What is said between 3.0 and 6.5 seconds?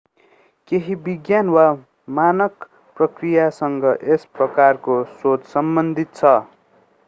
प्रक्रियासँग यस प्रकारको सोच सम्बन्धित छ